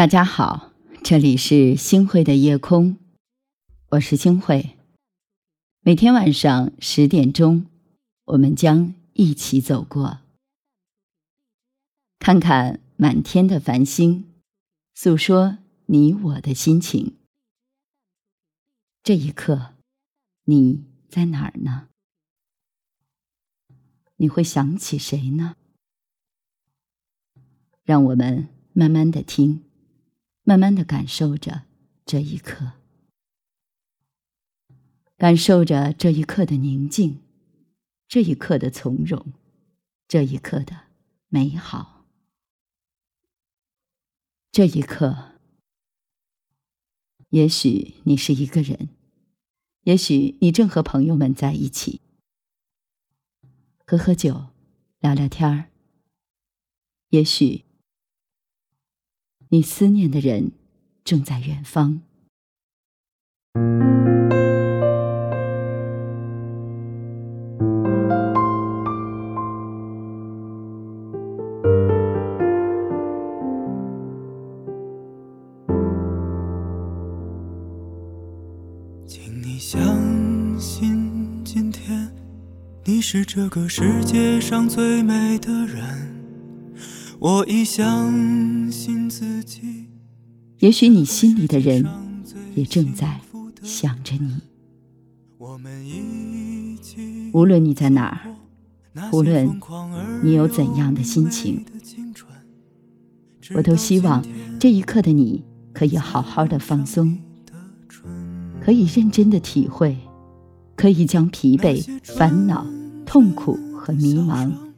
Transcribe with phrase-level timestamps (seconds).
[0.00, 0.72] 大家好，
[1.04, 2.96] 这里是星慧的夜空，
[3.90, 4.78] 我是星慧。
[5.82, 7.66] 每天晚上十点钟，
[8.24, 10.20] 我们将一起走过，
[12.18, 14.24] 看看满天的繁星，
[14.94, 17.18] 诉说你我的心情。
[19.02, 19.74] 这一刻，
[20.44, 21.88] 你在哪儿呢？
[24.16, 25.56] 你会想起谁呢？
[27.84, 29.62] 让我们慢慢的听。
[30.50, 31.62] 慢慢的感受着
[32.04, 32.72] 这一刻，
[35.16, 37.20] 感受着这一刻的宁静，
[38.08, 39.32] 这一刻的从容，
[40.08, 40.88] 这一刻的
[41.28, 42.04] 美好。
[44.50, 45.34] 这一刻，
[47.28, 48.88] 也许你是一个人，
[49.82, 52.00] 也许你正和朋友们在一起，
[53.86, 54.48] 喝喝酒，
[54.98, 55.70] 聊聊天儿，
[57.10, 57.69] 也许。
[59.52, 60.52] 你思念的人
[61.02, 62.02] 正在远方。
[79.04, 79.80] 请你相
[80.60, 82.08] 信，今天
[82.84, 86.19] 你是这个世界上最美的人。
[87.22, 89.60] 我已相信自己。
[90.60, 91.86] 也许你心里的人
[92.54, 93.20] 也正在
[93.62, 94.38] 想着你。
[97.34, 99.60] 无论你在哪儿，无论
[100.22, 101.62] 你有怎样的心情，
[103.54, 104.24] 我都希望
[104.58, 107.18] 这一刻的你可以好好的放松，
[108.62, 109.94] 可以认真的体会，
[110.74, 112.66] 可以将疲惫、烦恼、
[113.04, 114.69] 痛苦和迷茫。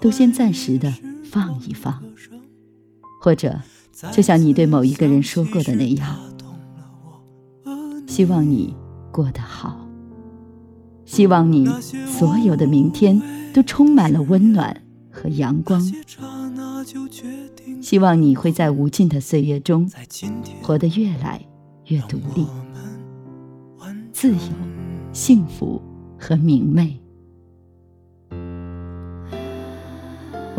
[0.00, 0.92] 都先暂时的
[1.24, 2.02] 放一放，
[3.20, 3.60] 或者
[4.12, 6.16] 就像你对某一个人说过的那样，
[8.06, 8.76] 希望你
[9.10, 9.88] 过得好，
[11.04, 11.66] 希望你
[12.06, 13.20] 所有的明天
[13.52, 15.80] 都充满了温暖和阳光，
[17.80, 19.90] 希望你会在无尽的岁月中
[20.62, 21.44] 活得越来
[21.86, 22.46] 越独立、
[24.12, 24.40] 自由、
[25.12, 25.80] 幸福
[26.18, 27.00] 和明媚。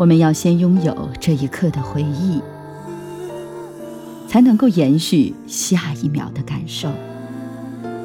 [0.00, 2.40] 我们要先拥有这一刻的回忆，
[4.26, 6.88] 才能够延续下一秒的感受。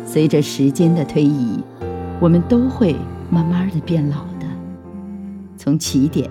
[0.06, 1.57] 随着时间的推移，
[2.19, 2.94] 我们都会
[3.29, 4.45] 慢慢的变老的，
[5.56, 6.29] 从起点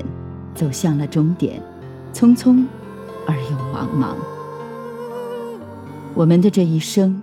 [0.54, 1.62] 走向了终点，
[2.12, 2.66] 匆匆
[3.26, 4.14] 而又茫茫。
[6.12, 7.22] 我们的这一生，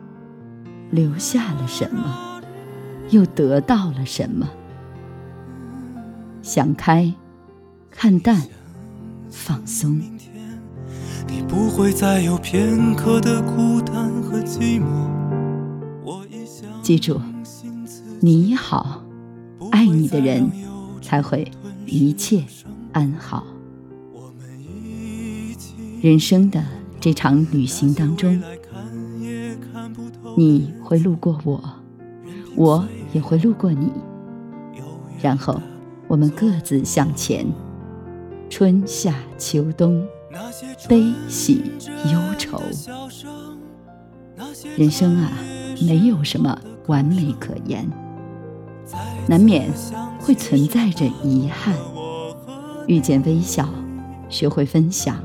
[0.90, 2.42] 留下了什么，
[3.12, 4.50] 又得到了什么？
[6.42, 7.14] 想开。
[7.92, 8.42] 看淡，
[9.30, 10.02] 放松。
[11.28, 15.12] 你不会再有片刻的孤单和寂寞。
[16.82, 17.22] 记住，
[18.22, 19.04] 你好，
[19.70, 20.50] 爱你的人
[21.02, 21.50] 才会
[21.86, 22.44] 一切
[22.94, 23.46] 安好。
[26.02, 26.64] 人生的
[27.00, 28.42] 这场旅行当中，
[30.36, 31.64] 你会路过我，
[32.56, 33.92] 我也会路过你，
[35.22, 35.62] 然后
[36.08, 37.46] 我们各自向前。
[38.52, 40.06] 春夏秋冬，
[40.90, 41.64] 悲喜
[42.12, 42.62] 忧愁，
[44.76, 45.32] 人生啊，
[45.88, 47.90] 没有什么完美可言，
[49.26, 49.72] 难免
[50.20, 51.74] 会存在着遗憾。
[52.88, 53.70] 遇见微笑，
[54.28, 55.16] 学会分享；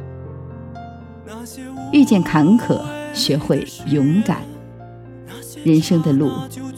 [1.93, 2.81] 遇见坎坷，
[3.13, 4.43] 学会勇敢。
[5.65, 6.31] 人生的路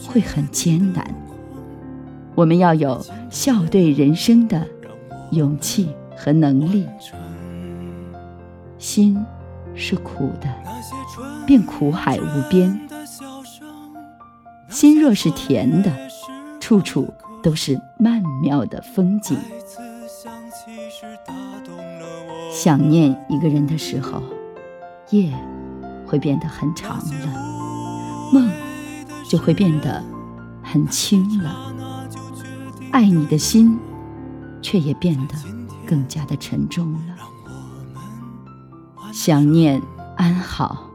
[0.07, 1.13] 会很艰难，
[2.33, 4.65] 我们要有笑对人生的
[5.29, 5.89] 勇气。
[6.21, 6.85] 和能力，
[8.77, 9.25] 心
[9.73, 10.53] 是苦的，
[11.47, 12.77] 便苦海无边；
[14.67, 15.89] 心若是甜的，
[16.59, 19.37] 处处都是曼妙的风景。
[22.51, 24.21] 想念一个人的时候，
[25.11, 25.33] 夜
[26.05, 28.51] 会变得很长了，梦
[29.25, 30.03] 就会变得
[30.61, 31.73] 很轻了，
[32.91, 33.79] 爱你的心
[34.61, 35.58] 却也变得。
[35.89, 37.17] 更加的沉重了。
[39.11, 39.81] 想念
[40.15, 40.87] 安好，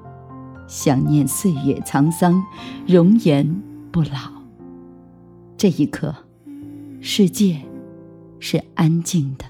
[0.68, 2.40] 想念岁月沧桑，
[2.86, 3.60] 容颜
[3.90, 4.32] 不老。
[5.58, 6.14] 这一刻，
[7.00, 7.60] 世界
[8.38, 9.46] 是安静的，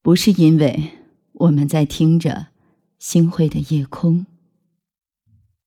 [0.00, 0.92] 不是因为
[1.32, 2.46] 我们在听着
[2.98, 4.24] 星辉的夜空，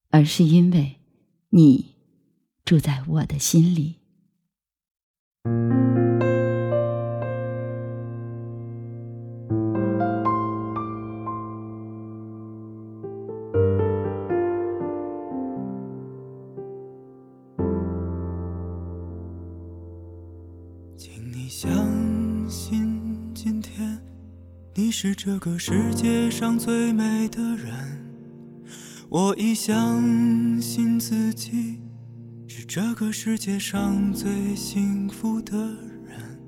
[0.09, 0.95] 而是因为
[1.49, 1.93] 你
[2.65, 3.98] 住在我的心里。
[21.49, 21.67] 相
[22.47, 23.01] 信
[23.33, 23.99] 今天
[24.75, 27.73] 你是这个世界上最美的人。
[29.09, 31.81] 我已相信自己
[32.47, 35.57] 是这个世界上最幸福的
[36.05, 36.39] 人。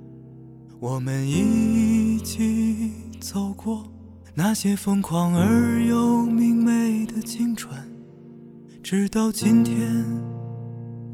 [0.80, 3.92] 我们一起走过
[4.36, 7.76] 那些疯狂而又明媚的青春
[8.84, 10.06] 直到今天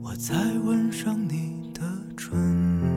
[0.04, 0.36] 我才
[0.66, 1.82] 吻上你的
[2.18, 2.97] 唇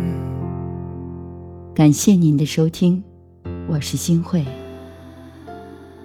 [1.81, 3.03] 感谢您的收听，
[3.67, 4.45] 我是新慧。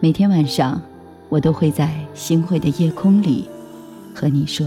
[0.01, 0.81] 每天晚上，
[1.29, 3.47] 我都会在新慧的夜空里
[4.15, 4.67] 和你说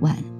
[0.00, 0.16] 晚